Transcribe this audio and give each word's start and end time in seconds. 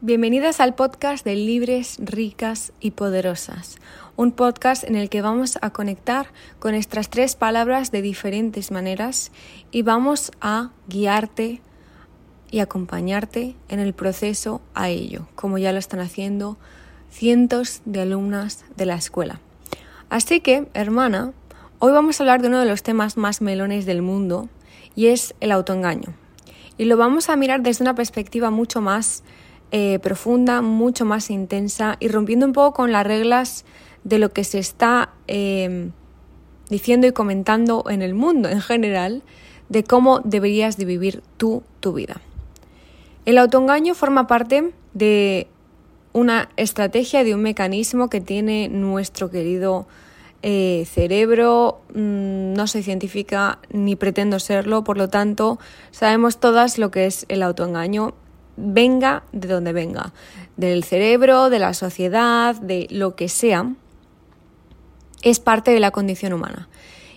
Bienvenidas 0.00 0.60
al 0.60 0.76
podcast 0.76 1.24
de 1.24 1.34
Libres, 1.34 1.96
Ricas 1.98 2.72
y 2.78 2.92
Poderosas, 2.92 3.78
un 4.14 4.30
podcast 4.30 4.84
en 4.84 4.94
el 4.94 5.08
que 5.08 5.22
vamos 5.22 5.58
a 5.60 5.70
conectar 5.70 6.28
con 6.60 6.76
estas 6.76 7.10
tres 7.10 7.34
palabras 7.34 7.90
de 7.90 8.00
diferentes 8.00 8.70
maneras 8.70 9.32
y 9.72 9.82
vamos 9.82 10.30
a 10.40 10.70
guiarte 10.86 11.60
y 12.52 12.60
acompañarte 12.60 13.56
en 13.68 13.80
el 13.80 13.92
proceso 13.92 14.60
a 14.72 14.88
ello, 14.88 15.26
como 15.34 15.58
ya 15.58 15.72
lo 15.72 15.80
están 15.80 15.98
haciendo 15.98 16.58
cientos 17.10 17.82
de 17.84 18.02
alumnas 18.02 18.66
de 18.76 18.86
la 18.86 18.94
escuela. 18.94 19.40
Así 20.10 20.38
que, 20.38 20.68
hermana, 20.74 21.32
hoy 21.80 21.90
vamos 21.90 22.20
a 22.20 22.22
hablar 22.22 22.40
de 22.40 22.46
uno 22.46 22.60
de 22.60 22.66
los 22.66 22.84
temas 22.84 23.16
más 23.16 23.40
melones 23.40 23.84
del 23.84 24.02
mundo 24.02 24.48
y 24.94 25.08
es 25.08 25.34
el 25.40 25.50
autoengaño. 25.50 26.14
Y 26.76 26.84
lo 26.84 26.96
vamos 26.96 27.30
a 27.30 27.34
mirar 27.34 27.62
desde 27.62 27.82
una 27.82 27.96
perspectiva 27.96 28.50
mucho 28.50 28.80
más 28.80 29.24
eh, 29.70 29.98
profunda, 30.00 30.62
mucho 30.62 31.04
más 31.04 31.30
intensa 31.30 31.96
y 32.00 32.08
rompiendo 32.08 32.46
un 32.46 32.52
poco 32.52 32.74
con 32.74 32.92
las 32.92 33.06
reglas 33.06 33.64
de 34.04 34.18
lo 34.18 34.32
que 34.32 34.44
se 34.44 34.58
está 34.58 35.10
em, 35.26 35.92
diciendo 36.70 37.06
y 37.06 37.12
comentando 37.12 37.84
en 37.88 38.02
el 38.02 38.14
mundo 38.14 38.48
en 38.48 38.60
general 38.60 39.22
de 39.68 39.84
cómo 39.84 40.20
deberías 40.20 40.76
de 40.76 40.84
vivir 40.86 41.22
tú 41.36 41.62
tu 41.80 41.92
vida. 41.92 42.20
El 43.26 43.36
autoengaño 43.36 43.94
forma 43.94 44.26
parte 44.26 44.72
de 44.94 45.48
una 46.14 46.48
estrategia, 46.56 47.22
de 47.24 47.34
un 47.34 47.42
mecanismo 47.42 48.08
que 48.08 48.22
tiene 48.22 48.68
nuestro 48.68 49.30
querido 49.30 49.86
eh, 50.42 50.86
cerebro. 50.90 51.82
Mm, 51.92 52.54
no 52.54 52.66
soy 52.66 52.82
científica 52.82 53.58
ni 53.70 53.96
pretendo 53.96 54.38
serlo, 54.38 54.84
por 54.84 54.96
lo 54.96 55.08
tanto 55.08 55.58
sabemos 55.90 56.38
todas 56.38 56.78
lo 56.78 56.90
que 56.90 57.06
es 57.06 57.26
el 57.28 57.42
autoengaño 57.42 58.14
venga 58.58 59.22
de 59.32 59.48
donde 59.48 59.72
venga, 59.72 60.12
del 60.56 60.84
cerebro, 60.84 61.50
de 61.50 61.58
la 61.58 61.74
sociedad, 61.74 62.56
de 62.56 62.88
lo 62.90 63.14
que 63.14 63.28
sea, 63.28 63.72
es 65.22 65.40
parte 65.40 65.70
de 65.70 65.80
la 65.80 65.90
condición 65.90 66.32
humana. 66.32 66.68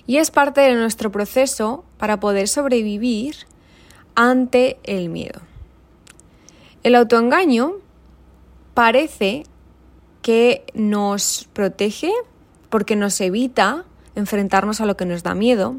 Y 0.07 0.17
es 0.17 0.31
parte 0.31 0.61
de 0.61 0.75
nuestro 0.75 1.11
proceso 1.11 1.83
para 1.97 2.19
poder 2.19 2.47
sobrevivir 2.47 3.35
ante 4.15 4.77
el 4.83 5.09
miedo. 5.09 5.41
El 6.83 6.95
autoengaño 6.95 7.73
parece 8.73 9.43
que 10.21 10.65
nos 10.73 11.47
protege 11.53 12.11
porque 12.69 12.95
nos 12.95 13.19
evita 13.21 13.85
enfrentarnos 14.15 14.81
a 14.81 14.85
lo 14.85 14.97
que 14.97 15.05
nos 15.05 15.23
da 15.23 15.35
miedo, 15.35 15.77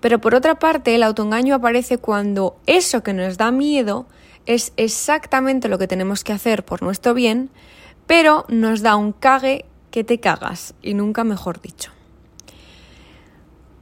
pero 0.00 0.20
por 0.20 0.34
otra 0.34 0.58
parte 0.58 0.94
el 0.94 1.02
autoengaño 1.02 1.54
aparece 1.54 1.98
cuando 1.98 2.56
eso 2.66 3.02
que 3.02 3.12
nos 3.12 3.36
da 3.38 3.50
miedo 3.50 4.06
es 4.46 4.72
exactamente 4.76 5.68
lo 5.68 5.78
que 5.78 5.88
tenemos 5.88 6.24
que 6.24 6.32
hacer 6.32 6.64
por 6.64 6.82
nuestro 6.82 7.14
bien, 7.14 7.50
pero 8.06 8.44
nos 8.48 8.82
da 8.82 8.96
un 8.96 9.12
cague 9.12 9.66
que 9.90 10.04
te 10.04 10.20
cagas, 10.20 10.74
y 10.82 10.94
nunca 10.94 11.24
mejor 11.24 11.60
dicho. 11.60 11.90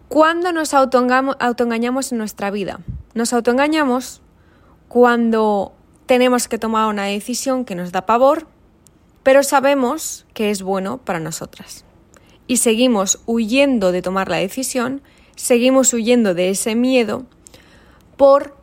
¿Cuándo 0.09 0.53
nos 0.53 0.75
autoengañamos 0.75 2.11
en 2.11 2.19
nuestra 2.19 2.51
vida? 2.51 2.81
Nos 3.15 3.33
autoengañamos 3.33 4.23
cuando 4.89 5.73
tenemos 6.07 6.49
que 6.49 6.59
tomar 6.59 6.89
una 6.89 7.05
decisión 7.05 7.65
que 7.65 7.77
nos 7.77 7.93
da 7.93 8.07
pavor, 8.07 8.49
pero 9.23 9.45
sabemos 9.45 10.27
que 10.35 10.51
es 10.51 10.63
bueno 10.63 10.99
para 10.99 11.21
nosotras. 11.21 11.85
Y 12.49 12.57
seguimos 12.57 13.21
huyendo 13.27 13.93
de 13.93 14.03
tomar 14.03 14.29
la 14.29 14.39
decisión, 14.39 15.03
seguimos 15.37 15.93
huyendo 15.93 16.35
de 16.35 16.51
ese 16.51 16.75
miedo 16.75 17.27
por 18.17 18.57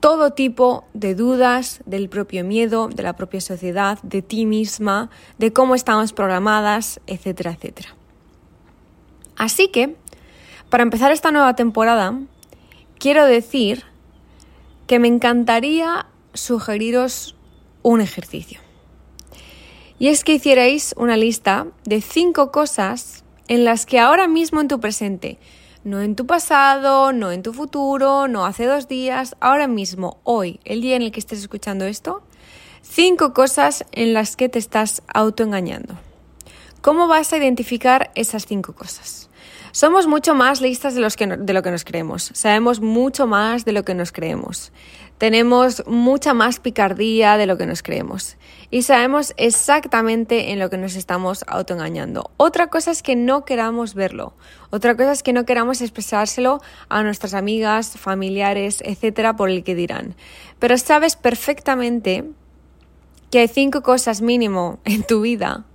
todo 0.00 0.32
tipo 0.32 0.84
de 0.94 1.14
dudas 1.14 1.82
del 1.84 2.08
propio 2.08 2.42
miedo, 2.42 2.88
de 2.88 3.02
la 3.02 3.14
propia 3.14 3.40
sociedad, 3.40 3.98
de 4.02 4.22
ti 4.22 4.46
misma, 4.46 5.10
de 5.38 5.52
cómo 5.52 5.74
estamos 5.74 6.12
programadas, 6.12 7.00
etcétera, 7.06 7.52
etcétera. 7.52 7.94
Así 9.36 9.68
que, 9.68 9.96
para 10.70 10.82
empezar 10.82 11.12
esta 11.12 11.30
nueva 11.30 11.54
temporada, 11.54 12.18
quiero 12.98 13.26
decir 13.26 13.84
que 14.86 14.98
me 14.98 15.08
encantaría 15.08 16.06
sugeriros 16.34 17.36
un 17.82 18.00
ejercicio. 18.00 18.60
Y 19.98 20.08
es 20.08 20.24
que 20.24 20.34
hicierais 20.34 20.94
una 20.96 21.16
lista 21.16 21.66
de 21.84 22.00
cinco 22.00 22.50
cosas 22.50 23.22
en 23.48 23.64
las 23.64 23.84
que 23.84 23.98
ahora 23.98 24.28
mismo 24.28 24.60
en 24.60 24.68
tu 24.68 24.80
presente 24.80 25.38
no 25.84 26.02
en 26.02 26.14
tu 26.16 26.26
pasado, 26.26 27.12
no 27.12 27.32
en 27.32 27.42
tu 27.42 27.52
futuro, 27.52 28.28
no 28.28 28.44
hace 28.44 28.66
dos 28.66 28.88
días, 28.88 29.36
ahora 29.40 29.66
mismo, 29.66 30.18
hoy, 30.24 30.60
el 30.64 30.82
día 30.82 30.96
en 30.96 31.02
el 31.02 31.12
que 31.12 31.20
estés 31.20 31.38
escuchando 31.38 31.86
esto, 31.86 32.22
cinco 32.82 33.32
cosas 33.32 33.86
en 33.92 34.12
las 34.12 34.36
que 34.36 34.48
te 34.48 34.58
estás 34.58 35.02
autoengañando. 35.12 35.94
¿Cómo 36.82 37.08
vas 37.08 37.32
a 37.32 37.38
identificar 37.38 38.10
esas 38.14 38.46
cinco 38.46 38.74
cosas? 38.74 39.29
Somos 39.72 40.06
mucho 40.06 40.34
más 40.34 40.60
listas 40.60 40.94
de, 40.94 41.00
los 41.00 41.16
que 41.16 41.26
de 41.26 41.52
lo 41.52 41.62
que 41.62 41.70
nos 41.70 41.84
creemos, 41.84 42.30
sabemos 42.34 42.80
mucho 42.80 43.26
más 43.26 43.64
de 43.64 43.72
lo 43.72 43.84
que 43.84 43.94
nos 43.94 44.12
creemos 44.12 44.72
tenemos 45.20 45.86
mucha 45.86 46.32
más 46.32 46.60
picardía 46.60 47.36
de 47.36 47.44
lo 47.44 47.58
que 47.58 47.66
nos 47.66 47.82
creemos 47.82 48.38
y 48.70 48.84
sabemos 48.84 49.34
exactamente 49.36 50.50
en 50.50 50.58
lo 50.58 50.70
que 50.70 50.78
nos 50.78 50.96
estamos 50.96 51.44
autoengañando. 51.46 52.30
Otra 52.38 52.68
cosa 52.68 52.90
es 52.90 53.02
que 53.02 53.16
no 53.16 53.44
queramos 53.44 53.92
verlo, 53.92 54.32
otra 54.70 54.96
cosa 54.96 55.12
es 55.12 55.22
que 55.22 55.34
no 55.34 55.44
queramos 55.44 55.82
expresárselo 55.82 56.62
a 56.88 57.02
nuestras 57.02 57.34
amigas, 57.34 57.98
familiares, 57.98 58.82
etcétera, 58.82 59.36
por 59.36 59.50
el 59.50 59.62
que 59.62 59.74
dirán. 59.74 60.14
Pero 60.58 60.78
sabes 60.78 61.16
perfectamente 61.16 62.24
que 63.30 63.40
hay 63.40 63.48
cinco 63.48 63.82
cosas 63.82 64.22
mínimo 64.22 64.80
en 64.86 65.02
tu 65.02 65.20
vida 65.20 65.66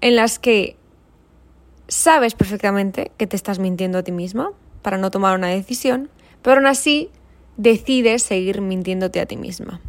en 0.00 0.14
las 0.14 0.38
que 0.38 0.76
sabes 1.88 2.34
perfectamente 2.34 3.10
que 3.16 3.26
te 3.26 3.36
estás 3.36 3.58
mintiendo 3.58 3.98
a 3.98 4.02
ti 4.02 4.12
misma 4.12 4.50
para 4.82 4.98
no 4.98 5.10
tomar 5.10 5.36
una 5.36 5.48
decisión, 5.48 6.10
pero 6.42 6.56
aún 6.56 6.66
así 6.66 7.10
decides 7.56 8.22
seguir 8.22 8.60
mintiéndote 8.60 9.20
a 9.20 9.26
ti 9.26 9.36
misma. 9.36 9.80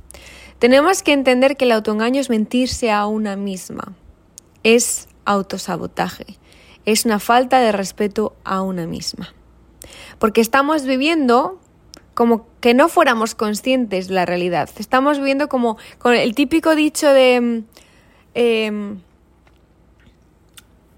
Tenemos 0.59 1.03
que 1.03 1.13
entender 1.13 1.57
que 1.57 1.65
el 1.65 1.71
autoengaño 1.73 2.21
es 2.21 2.29
mentirse 2.29 2.91
a 2.91 3.05
una 3.07 3.35
misma. 3.35 3.93
Es 4.63 5.07
autosabotaje. 5.25 6.25
Es 6.85 7.05
una 7.05 7.19
falta 7.19 7.59
de 7.59 7.71
respeto 7.71 8.35
a 8.43 8.61
una 8.61 8.87
misma. 8.87 9.33
Porque 10.17 10.41
estamos 10.41 10.85
viviendo 10.85 11.59
como 12.13 12.47
que 12.61 12.73
no 12.73 12.87
fuéramos 12.87 13.35
conscientes 13.35 14.07
de 14.07 14.13
la 14.13 14.25
realidad. 14.25 14.69
Estamos 14.79 15.17
viviendo 15.17 15.49
como 15.49 15.77
con 15.99 16.13
el 16.13 16.33
típico 16.33 16.75
dicho 16.75 17.09
de... 17.11 17.63
Em, 18.33 19.01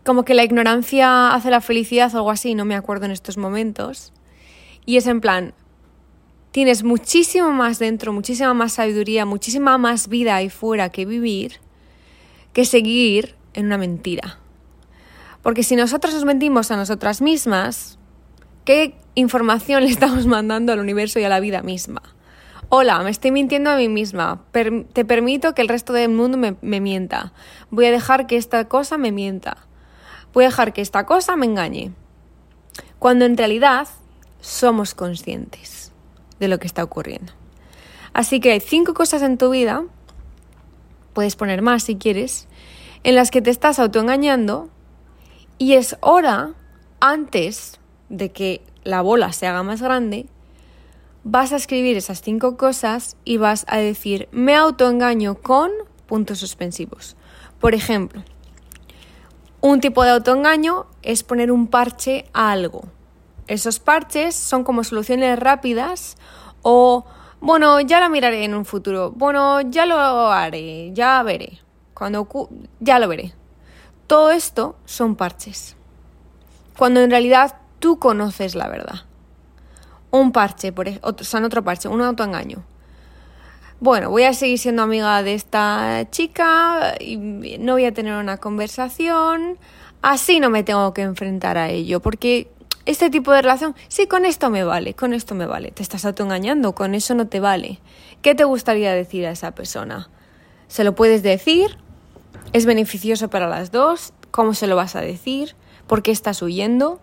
como 0.07 0.23
que 0.23 0.35
la 0.35 0.45
ignorancia 0.45 1.35
hace 1.35 1.51
la 1.51 1.59
felicidad 1.59 2.15
o 2.15 2.19
algo 2.19 2.31
así, 2.31 2.55
no 2.55 2.63
me 2.63 2.75
acuerdo 2.75 3.05
en 3.05 3.11
estos 3.11 3.35
momentos. 3.35 4.13
Y 4.85 4.95
es 4.95 5.05
en 5.05 5.19
plan, 5.19 5.53
tienes 6.51 6.85
muchísimo 6.85 7.51
más 7.51 7.77
dentro, 7.77 8.13
muchísima 8.13 8.53
más 8.53 8.71
sabiduría, 8.71 9.25
muchísima 9.25 9.77
más 9.77 10.07
vida 10.07 10.37
ahí 10.37 10.49
fuera 10.49 10.89
que 10.89 11.05
vivir, 11.05 11.59
que 12.53 12.63
seguir 12.63 13.35
en 13.53 13.65
una 13.65 13.77
mentira. 13.77 14.39
Porque 15.41 15.61
si 15.61 15.75
nosotros 15.75 16.13
nos 16.13 16.23
mentimos 16.23 16.71
a 16.71 16.77
nosotras 16.77 17.21
mismas, 17.21 17.99
¿qué 18.63 18.95
información 19.15 19.83
le 19.83 19.89
estamos 19.89 20.25
mandando 20.25 20.71
al 20.71 20.79
universo 20.79 21.19
y 21.19 21.25
a 21.25 21.29
la 21.29 21.41
vida 21.41 21.63
misma? 21.63 22.01
Hola, 22.69 22.99
me 22.99 23.09
estoy 23.09 23.31
mintiendo 23.31 23.71
a 23.71 23.75
mí 23.75 23.89
misma. 23.89 24.45
te 24.53 25.03
permito 25.03 25.53
que 25.53 25.61
el 25.61 25.67
resto 25.67 25.91
del 25.91 26.11
mundo 26.11 26.37
me, 26.37 26.55
me 26.61 26.79
mienta. 26.79 27.33
Voy 27.71 27.87
a 27.87 27.91
dejar 27.91 28.25
que 28.25 28.37
esta 28.37 28.69
cosa 28.69 28.97
me 28.97 29.11
mienta. 29.11 29.66
Voy 30.33 30.45
a 30.45 30.47
dejar 30.47 30.73
que 30.73 30.81
esta 30.81 31.05
cosa 31.05 31.35
me 31.35 31.45
engañe. 31.45 31.91
Cuando 32.99 33.25
en 33.25 33.37
realidad 33.37 33.87
somos 34.41 34.93
conscientes 34.93 35.91
de 36.39 36.47
lo 36.47 36.59
que 36.59 36.67
está 36.67 36.83
ocurriendo. 36.83 37.33
Así 38.13 38.39
que 38.39 38.51
hay 38.51 38.59
cinco 38.59 38.93
cosas 38.93 39.21
en 39.21 39.37
tu 39.37 39.49
vida, 39.49 39.83
puedes 41.13 41.35
poner 41.35 41.61
más 41.61 41.83
si 41.83 41.97
quieres, 41.97 42.47
en 43.03 43.15
las 43.15 43.31
que 43.31 43.41
te 43.41 43.49
estás 43.49 43.79
autoengañando 43.79 44.69
y 45.57 45.73
es 45.73 45.97
hora, 46.01 46.53
antes 46.99 47.79
de 48.09 48.31
que 48.31 48.61
la 48.83 49.01
bola 49.01 49.33
se 49.33 49.47
haga 49.47 49.63
más 49.63 49.81
grande, 49.81 50.27
vas 51.23 51.51
a 51.51 51.57
escribir 51.57 51.97
esas 51.97 52.21
cinco 52.21 52.57
cosas 52.57 53.17
y 53.25 53.37
vas 53.37 53.65
a 53.67 53.77
decir 53.77 54.29
me 54.31 54.55
autoengaño 54.55 55.35
con 55.35 55.71
puntos 56.05 56.39
suspensivos. 56.39 57.15
Por 57.59 57.73
ejemplo, 57.73 58.23
un 59.61 59.81
tipo 59.81 60.03
de 60.03 60.11
autoengaño 60.11 60.85
es 61.01 61.23
poner 61.23 61.51
un 61.51 61.67
parche 61.67 62.25
a 62.33 62.51
algo. 62.51 62.83
Esos 63.47 63.79
parches 63.79 64.35
son 64.35 64.63
como 64.63 64.83
soluciones 64.83 65.39
rápidas 65.39 66.17
o, 66.61 67.05
bueno, 67.39 67.79
ya 67.81 67.99
la 67.99 68.09
miraré 68.09 68.43
en 68.43 68.53
un 68.53 68.65
futuro. 68.65 69.11
Bueno, 69.11 69.61
ya 69.61 69.85
lo 69.85 69.97
haré, 70.31 70.91
ya 70.93 71.23
veré. 71.23 71.59
Cuando 71.93 72.27
ya 72.79 72.99
lo 72.99 73.07
veré. 73.07 73.33
Todo 74.05 74.31
esto 74.31 74.75
son 74.85 75.15
parches. 75.15 75.75
Cuando 76.77 77.01
en 77.01 77.09
realidad 77.09 77.55
tú 77.79 77.99
conoces 77.99 78.53
la 78.53 78.67
verdad. 78.67 79.05
Un 80.11 80.31
parche, 80.31 80.71
por 80.71 80.87
son 81.21 81.43
otro 81.43 81.63
parche, 81.63 81.87
un 81.87 82.01
autoengaño. 82.01 82.63
Bueno, 83.79 84.09
voy 84.09 84.23
a 84.23 84.33
seguir 84.33 84.57
siendo 84.57 84.83
amiga 84.83 85.21
de 85.23 85.33
esta 85.33 86.07
chica 86.09 86.95
y 86.99 87.17
no 87.59 87.73
voy 87.73 87.85
a 87.85 87.93
tener 87.93 88.13
una 88.13 88.37
conversación, 88.37 89.57
así 90.01 90.39
no 90.39 90.49
me 90.49 90.63
tengo 90.63 90.93
que 90.93 91.03
enfrentar 91.03 91.57
a 91.57 91.69
ello, 91.69 91.99
porque 91.99 92.49
este 92.87 93.09
tipo 93.09 93.33
de 93.33 93.41
relación, 93.41 93.75
sí, 93.89 94.07
con 94.07 94.25
esto 94.25 94.49
me 94.49 94.63
vale, 94.63 94.93
con 94.93 95.13
esto 95.13 95.35
me 95.35 95.45
vale. 95.45 95.71
Te 95.71 95.83
estás 95.83 96.05
autoengañando, 96.05 96.73
con 96.73 96.95
eso 96.95 97.15
no 97.15 97.27
te 97.27 97.41
vale. 97.41 97.81
¿Qué 98.21 98.33
te 98.33 98.45
gustaría 98.45 98.93
decir 98.93 99.25
a 99.25 99.31
esa 99.31 99.51
persona? 99.51 100.09
¿Se 100.69 100.85
lo 100.85 100.95
puedes 100.95 101.21
decir? 101.21 101.77
¿Es 102.53 102.65
beneficioso 102.65 103.29
para 103.29 103.49
las 103.49 103.71
dos? 103.71 104.13
¿Cómo 104.31 104.53
se 104.53 104.67
lo 104.67 104.77
vas 104.77 104.95
a 104.95 105.01
decir? 105.01 105.55
¿Por 105.85 106.01
qué 106.01 106.11
estás 106.11 106.41
huyendo? 106.41 107.01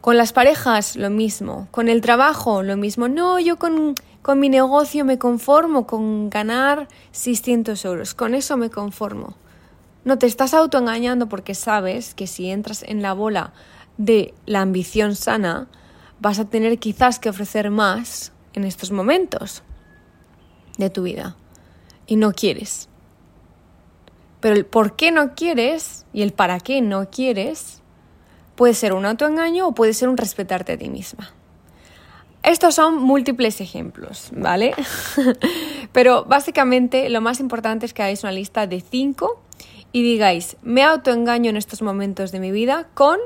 Con 0.00 0.16
las 0.16 0.32
parejas 0.32 0.96
lo 0.96 1.10
mismo, 1.10 1.68
con 1.70 1.88
el 1.88 2.00
trabajo 2.00 2.62
lo 2.62 2.78
mismo. 2.78 3.08
No, 3.08 3.38
yo 3.38 3.58
con, 3.58 3.94
con 4.26 4.40
mi 4.40 4.48
negocio 4.48 5.04
me 5.04 5.20
conformo 5.20 5.86
con 5.86 6.30
ganar 6.30 6.88
600 7.12 7.84
euros, 7.84 8.12
con 8.12 8.34
eso 8.34 8.56
me 8.56 8.70
conformo. 8.70 9.36
No 10.04 10.18
te 10.18 10.26
estás 10.26 10.52
autoengañando 10.52 11.28
porque 11.28 11.54
sabes 11.54 12.12
que 12.12 12.26
si 12.26 12.50
entras 12.50 12.82
en 12.82 13.02
la 13.02 13.12
bola 13.12 13.52
de 13.98 14.34
la 14.44 14.62
ambición 14.62 15.14
sana, 15.14 15.68
vas 16.18 16.40
a 16.40 16.46
tener 16.46 16.80
quizás 16.80 17.20
que 17.20 17.28
ofrecer 17.28 17.70
más 17.70 18.32
en 18.54 18.64
estos 18.64 18.90
momentos 18.90 19.62
de 20.76 20.90
tu 20.90 21.04
vida 21.04 21.36
y 22.08 22.16
no 22.16 22.32
quieres. 22.32 22.88
Pero 24.40 24.56
el 24.56 24.66
por 24.66 24.96
qué 24.96 25.12
no 25.12 25.36
quieres 25.36 26.04
y 26.12 26.22
el 26.22 26.32
para 26.32 26.58
qué 26.58 26.82
no 26.82 27.10
quieres 27.10 27.80
puede 28.56 28.74
ser 28.74 28.92
un 28.92 29.06
autoengaño 29.06 29.68
o 29.68 29.72
puede 29.72 29.94
ser 29.94 30.08
un 30.08 30.16
respetarte 30.16 30.72
a 30.72 30.78
ti 30.78 30.88
misma. 30.88 31.35
Estos 32.46 32.76
son 32.76 33.02
múltiples 33.02 33.60
ejemplos, 33.60 34.28
¿vale? 34.30 34.72
Pero 35.92 36.24
básicamente 36.26 37.10
lo 37.10 37.20
más 37.20 37.40
importante 37.40 37.86
es 37.86 37.92
que 37.92 38.02
hagáis 38.02 38.22
una 38.22 38.30
lista 38.30 38.68
de 38.68 38.80
cinco 38.80 39.42
y 39.90 40.04
digáis, 40.04 40.56
me 40.62 40.84
autoengaño 40.84 41.50
en 41.50 41.56
estos 41.56 41.82
momentos 41.82 42.30
de 42.30 42.38
mi 42.38 42.52
vida 42.52 42.86
con 42.94 43.18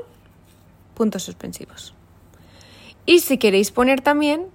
puntos 0.95 1.21
suspensivos. 1.21 1.93
Y 3.05 3.19
si 3.19 3.37
queréis 3.37 3.69
poner 3.69 4.01
también 4.01 4.47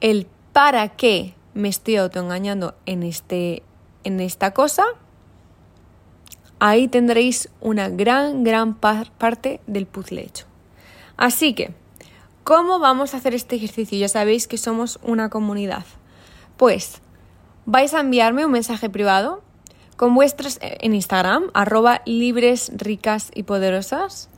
el 0.00 0.28
para 0.52 0.90
qué 0.90 1.34
me 1.54 1.68
estoy 1.68 1.96
autoengañando 1.96 2.76
en, 2.86 3.02
este, 3.02 3.64
en 4.04 4.20
esta 4.20 4.52
cosa, 4.52 4.84
ahí 6.60 6.86
tendréis 6.86 7.48
una 7.60 7.88
gran, 7.88 8.44
gran 8.44 8.74
parte 8.74 9.60
del 9.66 9.86
puzzle 9.86 10.22
hecho. 10.22 10.46
Así 11.16 11.54
que, 11.54 11.74
¿cómo 12.44 12.78
vamos 12.78 13.14
a 13.14 13.18
hacer 13.18 13.34
este 13.34 13.56
ejercicio? 13.56 13.98
Ya 13.98 14.08
sabéis 14.08 14.46
que 14.46 14.58
somos 14.58 14.98
una 15.02 15.30
comunidad. 15.30 15.84
Pues 16.56 17.00
vais 17.66 17.94
a 17.94 18.00
enviarme 18.00 18.44
un 18.44 18.52
mensaje 18.52 18.90
privado 18.90 19.42
con 19.96 20.14
vuestras 20.14 20.58
eh, 20.62 20.78
en 20.80 20.94
Instagram, 20.94 21.50
arroba 21.54 22.02
libres, 22.06 22.72
ricas 22.74 23.30
y 23.34 23.42
poderosas. 23.42 24.30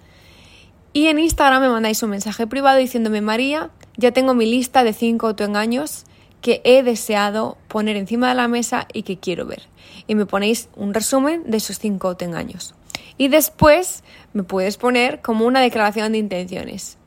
Y 0.93 1.07
en 1.07 1.19
Instagram 1.19 1.63
me 1.63 1.69
mandáis 1.69 2.03
un 2.03 2.11
mensaje 2.11 2.47
privado 2.47 2.79
diciéndome, 2.79 3.21
María, 3.21 3.71
ya 3.97 4.13
tengo 4.13 4.35
mi 4.35 4.45
lista 4.45 4.85
de 4.85 4.93
cinco 4.93 5.29
autoengaños 5.29 6.05
que 6.43 6.61
he 6.65 6.83
deseado 6.83 7.57
poner 7.69 7.97
encima 7.97 8.29
de 8.29 8.35
la 8.35 8.49
mesa 8.49 8.89
y 8.93 9.05
que 9.05 9.19
quiero 9.19 9.47
ver. 9.47 9.63
Y 10.07 10.17
me 10.17 10.27
ponéis 10.27 10.69
un 10.77 10.93
resumen 10.93 11.45
de 11.47 11.59
esos 11.59 11.79
cinco 11.79 12.09
autoengaños. 12.09 12.75
Y 13.17 13.29
después 13.29 14.03
me 14.33 14.43
puedes 14.43 14.77
poner 14.77 15.21
como 15.23 15.47
una 15.47 15.61
declaración 15.61 16.13
de 16.13 16.19
intenciones. 16.19 16.99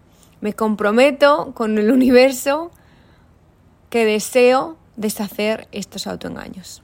Me 0.46 0.54
comprometo 0.54 1.56
con 1.56 1.80
el 1.80 1.90
universo 1.90 2.70
que 3.90 4.06
deseo 4.06 4.78
deshacer 4.96 5.68
estos 5.72 6.06
autoengaños. 6.06 6.84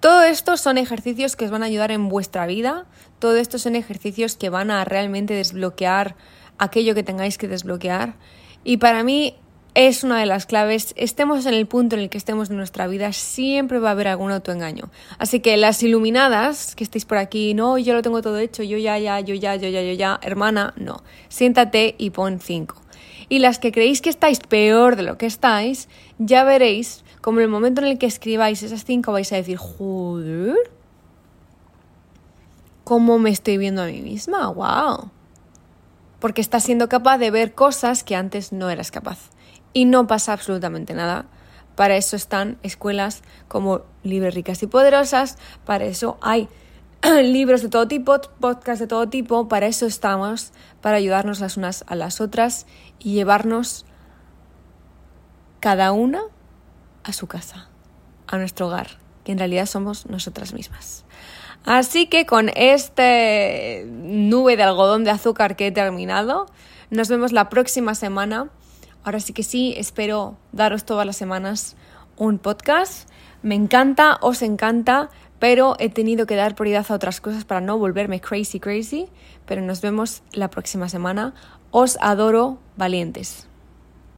Todo 0.00 0.24
esto 0.24 0.56
son 0.56 0.78
ejercicios 0.78 1.36
que 1.36 1.44
os 1.44 1.52
van 1.52 1.62
a 1.62 1.66
ayudar 1.66 1.92
en 1.92 2.08
vuestra 2.08 2.44
vida, 2.46 2.86
todo 3.20 3.36
esto 3.36 3.60
son 3.60 3.76
ejercicios 3.76 4.36
que 4.36 4.50
van 4.50 4.72
a 4.72 4.84
realmente 4.84 5.34
desbloquear 5.34 6.16
aquello 6.58 6.96
que 6.96 7.04
tengáis 7.04 7.38
que 7.38 7.46
desbloquear. 7.46 8.16
Y 8.64 8.78
para 8.78 9.04
mí 9.04 9.36
es 9.80 10.02
una 10.02 10.18
de 10.18 10.26
las 10.26 10.44
claves, 10.44 10.92
estemos 10.96 11.46
en 11.46 11.54
el 11.54 11.68
punto 11.68 11.94
en 11.94 12.02
el 12.02 12.10
que 12.10 12.18
estemos 12.18 12.50
en 12.50 12.56
nuestra 12.56 12.88
vida, 12.88 13.12
siempre 13.12 13.78
va 13.78 13.90
a 13.90 13.92
haber 13.92 14.08
algún 14.08 14.32
autoengaño. 14.32 14.90
Así 15.18 15.38
que 15.38 15.56
las 15.56 15.80
iluminadas 15.84 16.74
que 16.74 16.82
estéis 16.82 17.04
por 17.04 17.18
aquí, 17.18 17.54
no, 17.54 17.78
yo 17.78 17.94
lo 17.94 18.02
tengo 18.02 18.20
todo 18.20 18.38
hecho, 18.38 18.64
yo 18.64 18.76
ya, 18.76 18.98
ya, 18.98 19.20
yo 19.20 19.36
ya, 19.36 19.54
yo 19.54 19.68
ya, 19.68 19.80
yo 19.80 19.92
ya, 19.92 20.18
hermana, 20.20 20.74
no. 20.76 21.04
Siéntate 21.28 21.94
y 21.96 22.10
pon 22.10 22.40
cinco. 22.40 22.82
Y 23.28 23.38
las 23.38 23.60
que 23.60 23.70
creéis 23.70 24.00
que 24.00 24.10
estáis 24.10 24.40
peor 24.40 24.96
de 24.96 25.04
lo 25.04 25.16
que 25.16 25.26
estáis, 25.26 25.88
ya 26.18 26.42
veréis 26.42 27.04
como 27.20 27.38
en 27.38 27.44
el 27.44 27.48
momento 27.48 27.80
en 27.80 27.86
el 27.86 27.98
que 27.98 28.06
escribáis 28.06 28.64
esas 28.64 28.84
cinco 28.84 29.12
vais 29.12 29.32
a 29.32 29.36
decir, 29.36 29.58
joder, 29.58 30.56
¿cómo 32.82 33.20
me 33.20 33.30
estoy 33.30 33.58
viendo 33.58 33.82
a 33.82 33.86
mí 33.86 34.02
misma? 34.02 34.48
¡Wow! 34.48 35.12
Porque 36.18 36.40
estás 36.40 36.64
siendo 36.64 36.88
capaz 36.88 37.18
de 37.18 37.30
ver 37.30 37.54
cosas 37.54 38.02
que 38.02 38.16
antes 38.16 38.52
no 38.52 38.70
eras 38.70 38.90
capaz. 38.90 39.30
Y 39.72 39.84
no 39.84 40.06
pasa 40.06 40.32
absolutamente 40.32 40.94
nada. 40.94 41.26
Para 41.76 41.96
eso 41.96 42.16
están 42.16 42.58
escuelas 42.62 43.22
como 43.46 43.82
Libres, 44.02 44.34
Ricas 44.34 44.62
y 44.62 44.66
Poderosas, 44.66 45.38
para 45.64 45.84
eso 45.84 46.18
hay 46.20 46.48
libros 47.22 47.62
de 47.62 47.68
todo 47.68 47.86
tipo, 47.86 48.20
podcasts 48.40 48.80
de 48.80 48.88
todo 48.88 49.08
tipo, 49.08 49.46
para 49.46 49.66
eso 49.66 49.86
estamos, 49.86 50.52
para 50.80 50.96
ayudarnos 50.96 51.38
las 51.38 51.56
unas 51.56 51.84
a 51.86 51.94
las 51.94 52.20
otras 52.20 52.66
y 52.98 53.12
llevarnos 53.12 53.86
cada 55.60 55.92
una 55.92 56.22
a 57.04 57.12
su 57.12 57.26
casa, 57.26 57.68
a 58.26 58.38
nuestro 58.38 58.66
hogar, 58.66 58.98
que 59.24 59.32
en 59.32 59.38
realidad 59.38 59.66
somos 59.66 60.06
nosotras 60.06 60.52
mismas. 60.52 61.04
Así 61.64 62.06
que 62.06 62.26
con 62.26 62.50
este 62.54 63.84
nube 63.88 64.56
de 64.56 64.62
algodón 64.62 65.04
de 65.04 65.10
azúcar 65.10 65.56
que 65.56 65.66
he 65.66 65.72
terminado, 65.72 66.46
nos 66.90 67.08
vemos 67.08 67.32
la 67.32 67.48
próxima 67.48 67.94
semana. 67.94 68.48
Ahora 69.04 69.20
sí 69.20 69.32
que 69.32 69.42
sí, 69.42 69.74
espero 69.76 70.36
daros 70.52 70.84
todas 70.84 71.06
las 71.06 71.16
semanas 71.16 71.76
un 72.16 72.38
podcast. 72.38 73.08
Me 73.42 73.54
encanta, 73.54 74.18
os 74.20 74.42
encanta, 74.42 75.10
pero 75.38 75.76
he 75.78 75.88
tenido 75.88 76.26
que 76.26 76.36
dar 76.36 76.54
prioridad 76.54 76.86
a 76.88 76.94
otras 76.94 77.20
cosas 77.20 77.44
para 77.44 77.60
no 77.60 77.78
volverme 77.78 78.20
crazy, 78.20 78.60
crazy. 78.60 79.08
Pero 79.46 79.62
nos 79.62 79.80
vemos 79.80 80.22
la 80.32 80.50
próxima 80.50 80.88
semana. 80.88 81.34
Os 81.70 81.96
adoro, 82.00 82.58
valientes. 82.76 83.47